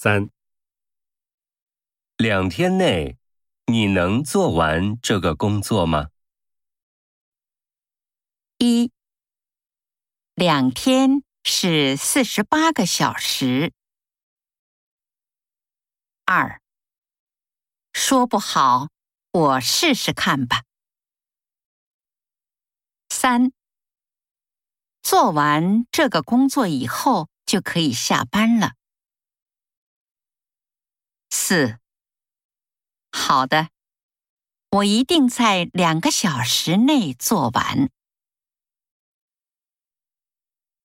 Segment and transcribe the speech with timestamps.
[0.00, 0.30] 三，
[2.16, 3.18] 两天内
[3.66, 6.10] 你能做完这个工作吗？
[8.58, 8.92] 一，
[10.34, 13.72] 两天是四十八个小时。
[16.26, 16.62] 二，
[17.92, 18.90] 说不好，
[19.32, 20.62] 我试试看吧。
[23.08, 23.50] 三，
[25.02, 28.77] 做完这个工作以后就可以下班了。
[31.48, 31.78] 四，
[33.10, 33.70] 好的，
[34.68, 37.88] 我一定在两个小时内做完。